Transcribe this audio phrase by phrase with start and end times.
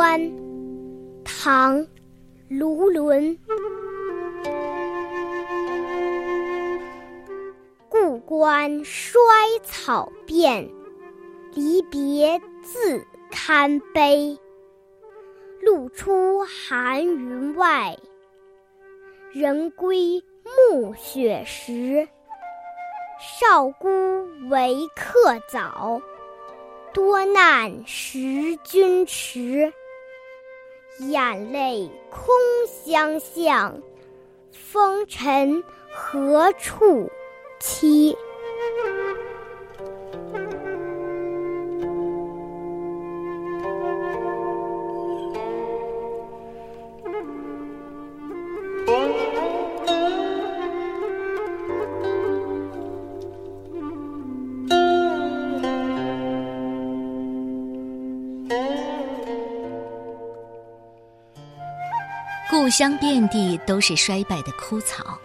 [0.00, 0.32] 送李端，
[1.24, 1.78] 唐·
[2.48, 3.38] 卢纶。
[7.90, 9.20] 故关衰
[9.62, 10.66] 草遍，
[11.52, 14.38] 离别自堪悲。
[15.60, 17.94] 露出寒云外，
[19.32, 20.24] 人归
[20.70, 22.08] 暮雪时。
[23.18, 23.88] 少孤
[24.48, 26.00] 为客早，
[26.94, 29.70] 多难识君迟。
[31.08, 32.28] 眼泪空
[32.66, 33.80] 相向，
[34.52, 37.10] 风尘何处
[37.58, 38.14] 栖？
[62.50, 65.16] 故乡遍地都是衰败的枯草，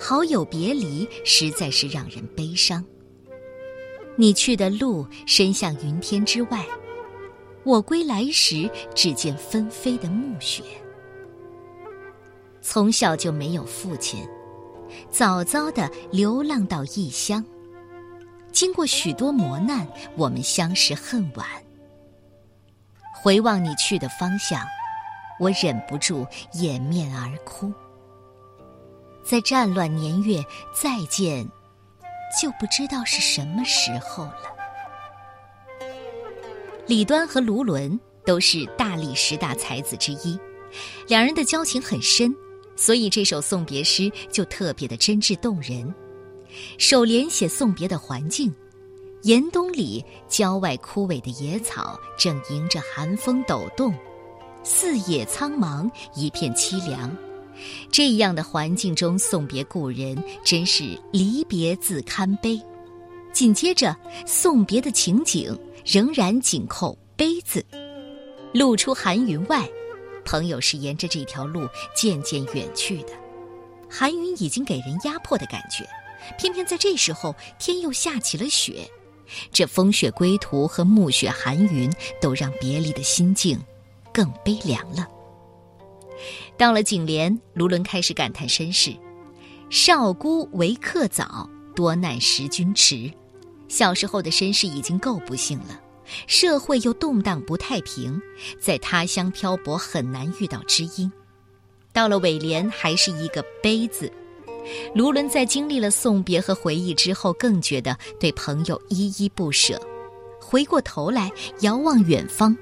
[0.00, 2.82] 好友别离实在是让人悲伤。
[4.16, 6.64] 你去的路伸向云天之外，
[7.64, 10.62] 我归来时只见纷飞的暮雪。
[12.62, 14.26] 从小就没有父亲，
[15.10, 17.44] 早早的流浪到异乡。
[18.52, 21.46] 经过许多磨难，我们相识恨晚。
[23.22, 24.58] 回望你去的方向。
[25.38, 27.72] 我忍不住掩面而哭，
[29.22, 30.44] 在战乱年月
[30.74, 31.48] 再见，
[32.40, 34.42] 就不知道是什么时候了。
[36.86, 40.38] 李端和卢纶都是大历十大才子之一，
[41.06, 42.34] 两人的交情很深，
[42.76, 45.94] 所以这首送别诗就特别的真挚动人。
[46.78, 48.52] 首联写送别的环境，
[49.22, 53.94] 严冬里郊外枯萎的野草正迎着寒风抖动。
[54.70, 57.16] 四野苍茫，一片凄凉。
[57.90, 62.60] 这样的环境中送别故人，真是离别自堪悲。
[63.32, 63.96] 紧接着，
[64.26, 67.64] 送别的情景仍然紧扣“悲”字。
[68.52, 69.66] 露出寒云外，
[70.22, 73.12] 朋友是沿着这条路渐渐远去的。
[73.88, 75.88] 寒云已经给人压迫的感觉，
[76.36, 78.86] 偏偏在这时候，天又下起了雪。
[79.50, 81.90] 这风雪归途和暮雪寒云，
[82.20, 83.58] 都让别离的心境。
[84.18, 85.06] 更悲凉了。
[86.56, 88.92] 到了颈联，卢纶开始感叹身世
[89.70, 93.08] ：“少孤为客早，多难识君迟。”
[93.68, 95.80] 小时候的身世已经够不幸了，
[96.26, 98.20] 社会又动荡不太平，
[98.60, 101.12] 在他乡漂泊很难遇到知音。
[101.92, 104.12] 到了尾联，还是一个悲字。
[104.96, 109.80] 卢纶在经历了送别和回忆之后，更觉得对朋友依依不舍。
[110.40, 111.30] 回过头来，
[111.60, 112.56] 遥望远方。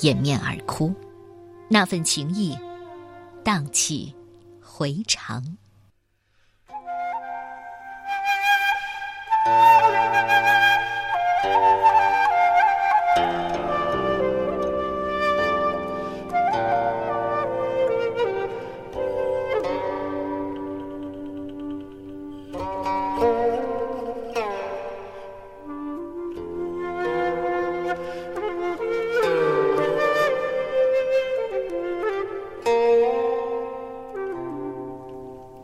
[0.00, 0.94] 掩面而哭，
[1.68, 2.56] 那份情谊
[3.42, 4.14] 荡气
[4.60, 5.56] 回肠。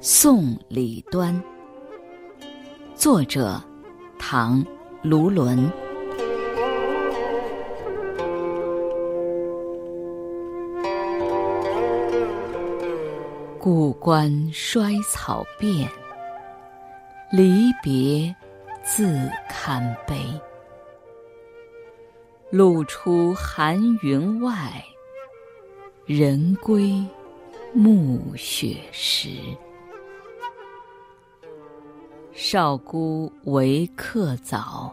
[0.04, 1.40] 送李端，
[2.92, 3.62] 作者
[4.18, 4.60] 唐·
[5.00, 5.70] 卢纶。
[13.60, 15.88] 故关衰草遍，
[17.30, 18.34] 离别
[18.82, 20.16] 自堪悲。
[22.50, 24.84] 露出寒云外，
[26.06, 26.92] 人归
[27.72, 29.28] 暮雪时。
[32.44, 34.92] 少孤为客早，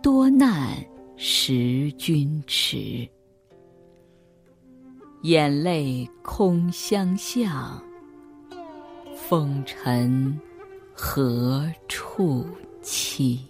[0.00, 0.72] 多难
[1.16, 3.04] 识君迟。
[5.22, 7.82] 眼泪空相向，
[9.16, 10.40] 风尘
[10.94, 12.46] 何处
[12.84, 13.40] 栖？